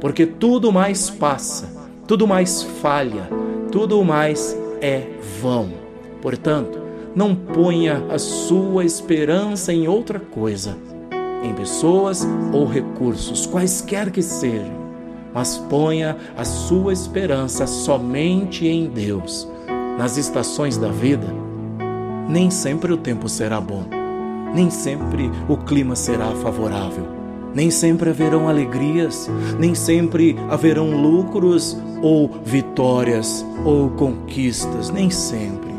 Porque 0.00 0.24
tudo 0.24 0.72
mais 0.72 1.10
passa, 1.10 1.70
tudo 2.06 2.26
mais 2.26 2.62
falha, 2.62 3.28
tudo 3.70 4.02
mais 4.02 4.56
é 4.80 5.02
vão. 5.42 5.72
Portanto, 6.22 6.78
não 7.14 7.34
ponha 7.34 8.02
a 8.10 8.18
sua 8.18 8.84
esperança 8.84 9.72
em 9.74 9.86
outra 9.86 10.18
coisa 10.18 10.85
em 11.46 11.54
pessoas 11.54 12.26
ou 12.52 12.66
recursos, 12.66 13.46
quaisquer 13.46 14.10
que 14.10 14.22
sejam, 14.22 14.74
mas 15.32 15.56
ponha 15.56 16.16
a 16.36 16.44
sua 16.44 16.92
esperança 16.92 17.66
somente 17.66 18.66
em 18.66 18.88
Deus. 18.88 19.48
Nas 19.98 20.16
estações 20.16 20.76
da 20.76 20.88
vida, 20.88 21.26
nem 22.28 22.50
sempre 22.50 22.92
o 22.92 22.96
tempo 22.96 23.28
será 23.28 23.60
bom, 23.60 23.84
nem 24.54 24.68
sempre 24.68 25.30
o 25.48 25.56
clima 25.56 25.96
será 25.96 26.26
favorável, 26.32 27.06
nem 27.54 27.70
sempre 27.70 28.10
haverão 28.10 28.48
alegrias, 28.48 29.30
nem 29.58 29.74
sempre 29.74 30.36
haverão 30.50 30.90
lucros 30.90 31.76
ou 32.02 32.30
vitórias 32.44 33.44
ou 33.64 33.90
conquistas, 33.90 34.90
nem 34.90 35.10
sempre. 35.10 35.74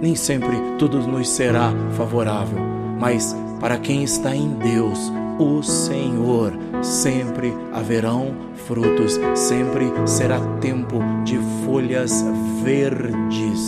Nem 0.00 0.14
sempre 0.14 0.56
tudo 0.78 0.98
nos 0.98 1.28
será 1.28 1.72
favorável, 1.96 2.58
mas 3.00 3.34
para 3.60 3.78
quem 3.78 4.02
está 4.02 4.34
em 4.34 4.50
Deus, 4.50 5.12
o 5.38 5.62
Senhor, 5.62 6.52
sempre 6.82 7.54
haverão 7.72 8.34
frutos, 8.66 9.18
sempre 9.34 9.90
será 10.06 10.40
tempo 10.60 10.98
de 11.24 11.38
folhas 11.64 12.24
verdes. 12.62 13.60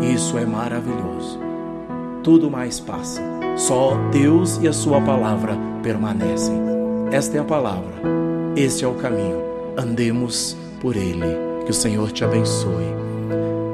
Isso 0.00 0.38
é 0.38 0.44
maravilhoso. 0.44 1.40
Tudo 2.22 2.50
mais 2.50 2.78
passa. 2.78 3.20
Só 3.56 3.96
Deus 4.10 4.58
e 4.62 4.68
a 4.68 4.72
Sua 4.72 5.00
palavra 5.00 5.56
permanecem. 5.82 6.60
Esta 7.10 7.36
é 7.36 7.40
a 7.40 7.44
palavra. 7.44 7.92
Este 8.56 8.84
é 8.84 8.88
o 8.88 8.94
caminho. 8.94 9.42
Andemos 9.76 10.56
por 10.80 10.96
ele. 10.96 11.36
Que 11.64 11.70
o 11.70 11.74
Senhor 11.74 12.10
te 12.12 12.24
abençoe. 12.24 12.86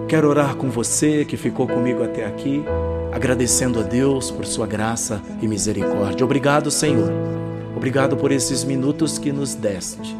Quero 0.08 0.28
orar 0.28 0.56
com 0.56 0.70
você 0.70 1.24
que 1.24 1.36
ficou 1.36 1.66
comigo 1.66 2.02
até 2.02 2.24
aqui 2.24 2.64
agradecendo 3.12 3.80
a 3.80 3.82
Deus 3.82 4.30
por 4.30 4.44
sua 4.44 4.66
graça 4.66 5.20
e 5.40 5.48
misericórdia. 5.48 6.24
Obrigado, 6.24 6.70
Senhor. 6.70 7.10
Obrigado 7.76 8.16
por 8.16 8.32
esses 8.32 8.64
minutos 8.64 9.18
que 9.18 9.32
nos 9.32 9.54
deste. 9.54 10.16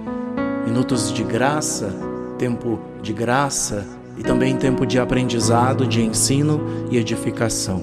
Minutos 0.64 1.12
de 1.12 1.24
graça, 1.24 1.92
tempo 2.38 2.78
de 3.02 3.12
graça 3.12 3.86
e 4.16 4.22
também 4.22 4.56
tempo 4.56 4.86
de 4.86 4.98
aprendizado, 4.98 5.86
de 5.86 6.02
ensino 6.02 6.60
e 6.90 6.96
edificação. 6.96 7.82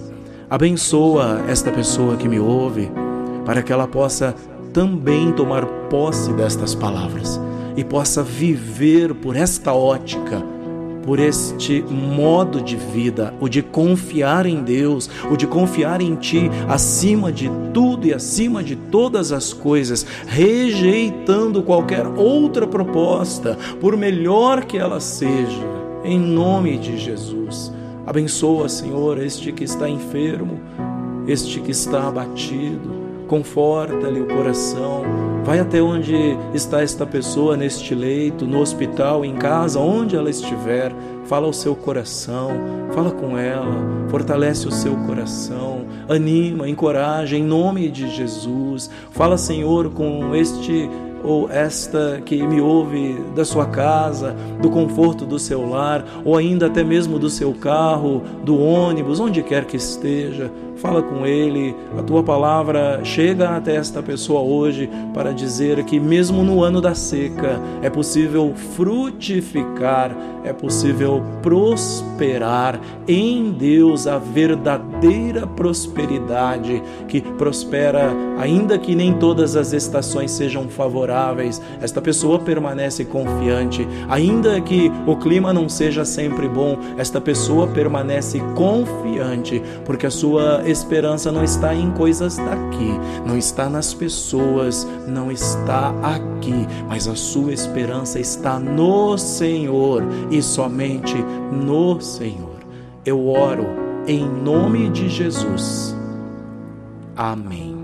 Abençoa 0.50 1.44
esta 1.48 1.72
pessoa 1.72 2.16
que 2.16 2.30
me 2.30 2.40
ouve, 2.40 2.92
para 3.46 3.62
que 3.62 3.74
ela 3.74 3.88
possa 3.88 4.36
também 4.72 5.32
tomar 5.32 5.66
posse 5.90 6.32
destas 6.34 6.76
palavras 6.76 7.40
e 7.76 7.84
possa 7.84 8.22
viver 8.22 9.14
por 9.16 9.36
esta 9.36 9.74
ótica 9.74 10.55
por 11.06 11.20
este 11.20 11.84
modo 11.84 12.62
de 12.62 12.76
vida, 12.76 13.34
o 13.40 13.48
de 13.48 13.62
confiar 13.62 14.46
em 14.46 14.64
Deus, 14.64 15.10
o 15.32 15.38
de 15.38 15.46
confiar 15.46 16.02
em 16.02 16.16
Ti 16.16 16.50
acima 16.68 17.32
de 17.32 17.50
tudo 17.74 18.08
e 18.08 18.14
acima 18.14 18.64
de 18.64 18.76
todas 18.76 19.32
as 19.32 19.54
coisas, 19.54 20.06
rejeitando 20.28 21.62
qualquer 21.62 22.08
outra 22.08 22.66
proposta, 22.66 23.58
por 23.80 23.96
melhor 23.96 24.66
que 24.66 24.78
ela 24.78 25.00
seja, 25.00 25.64
em 26.04 26.20
nome 26.20 26.78
de 26.78 26.98
Jesus. 26.98 27.72
Abençoa, 28.06 28.70
Senhor, 28.70 29.22
este 29.22 29.52
que 29.52 29.64
está 29.64 29.90
enfermo, 29.90 30.60
este 31.28 31.60
que 31.60 31.72
está 31.72 32.08
abatido 32.08 33.06
conforta-lhe 33.28 34.22
o 34.22 34.28
coração. 34.28 35.35
Vai 35.46 35.60
até 35.60 35.80
onde 35.80 36.16
está 36.56 36.82
esta 36.82 37.06
pessoa 37.06 37.56
neste 37.56 37.94
leito, 37.94 38.48
no 38.48 38.60
hospital, 38.62 39.24
em 39.24 39.36
casa, 39.36 39.80
onde 39.80 40.16
ela 40.16 40.28
estiver. 40.28 40.92
Fala 41.26 41.46
ao 41.46 41.54
seu 41.54 41.76
coração, 41.76 42.50
fala 42.96 43.12
com 43.12 43.38
ela, 43.38 44.08
fortalece 44.10 44.68
o 44.68 44.72
seu 44.72 44.96
coração, 45.06 45.86
anima, 46.10 46.68
encoraja 46.68 47.38
em 47.38 47.44
nome 47.44 47.92
de 47.92 48.10
Jesus. 48.10 48.90
Fala, 49.12 49.38
Senhor, 49.38 49.92
com 49.92 50.36
este 50.36 50.90
ou 51.26 51.50
esta 51.50 52.22
que 52.24 52.46
me 52.46 52.62
ouve 52.62 53.20
da 53.36 53.44
sua 53.44 53.66
casa, 53.66 54.36
do 54.62 54.70
conforto 54.70 55.26
do 55.26 55.40
seu 55.40 55.68
lar, 55.68 56.06
ou 56.24 56.38
ainda 56.38 56.68
até 56.68 56.84
mesmo 56.84 57.18
do 57.18 57.30
seu 57.30 57.54
carro, 57.54 58.22
do 58.44 58.58
ônibus, 58.60 59.20
onde 59.20 59.42
quer 59.42 59.66
que 59.66 59.78
esteja, 59.78 60.52
fala 60.78 61.02
com 61.02 61.26
ele. 61.26 61.76
A 61.98 62.04
tua 62.04 62.24
palavra 62.24 63.02
chega 63.04 63.50
até 63.50 63.76
esta 63.76 64.02
pessoa 64.02 64.42
hoje 64.42 64.90
para 65.14 65.34
dizer 65.34 65.84
que, 65.84 66.00
mesmo 66.00 66.44
no 66.44 66.64
ano 66.64 66.82
da 66.82 66.94
seca, 66.94 67.60
é 67.82 67.90
possível 67.90 68.54
frutificar, 68.76 70.16
é 70.44 70.54
possível 70.54 71.24
prosperar 71.42 72.80
em 73.08 73.52
Deus 73.52 74.08
a 74.08 74.18
verdadeira 74.18 75.48
prosperidade 75.48 76.82
que 77.08 77.22
prospera, 77.22 78.14
ainda 78.38 78.78
que 78.78 78.94
nem 78.96 79.14
todas 79.14 79.56
as 79.56 79.74
estações 79.74 80.32
sejam 80.32 80.68
favoráveis. 81.16 81.62
Esta 81.82 82.02
pessoa 82.02 82.40
permanece 82.40 83.06
confiante, 83.06 83.88
ainda 84.10 84.60
que 84.60 84.92
o 85.08 85.16
clima 85.16 85.54
não 85.54 85.70
seja 85.70 86.04
sempre 86.04 86.48
bom, 86.48 86.78
esta 86.98 87.22
pessoa 87.22 87.68
permanece 87.68 88.40
confiante, 88.56 89.62
porque 89.86 90.06
a 90.06 90.12
sua 90.12 90.64
esperança 90.66 91.32
não 91.32 91.44
está 91.44 91.74
em 91.74 91.92
coisas 91.92 92.38
daqui, 92.38 93.00
não 93.26 93.38
está 93.38 93.70
nas 93.70 93.94
pessoas, 93.94 94.88
não 95.08 95.32
está 95.32 95.94
aqui, 96.04 96.68
mas 96.88 97.08
a 97.08 97.16
sua 97.16 97.54
esperança 97.54 98.20
está 98.20 98.60
no 98.60 99.18
Senhor 99.18 100.04
e 100.30 100.42
somente 100.42 101.16
no 101.52 102.02
Senhor. 102.02 102.56
Eu 103.06 103.28
oro 103.28 103.66
em 104.08 104.28
nome 104.28 104.90
de 104.90 105.10
Jesus. 105.10 105.96
Amém. 107.16 107.76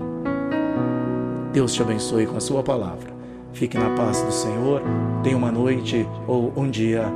Deus 1.52 1.74
te 1.74 1.82
abençoe 1.82 2.26
com 2.26 2.36
a 2.36 2.40
sua 2.40 2.62
palavra. 2.62 3.11
Fique 3.52 3.76
na 3.76 3.90
paz 3.90 4.22
do 4.22 4.32
Senhor. 4.32 4.82
Tenha 5.22 5.36
uma 5.36 5.52
noite 5.52 6.06
ou 6.26 6.52
um 6.56 6.70
dia 6.70 7.06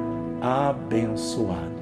abençoado. 0.40 1.75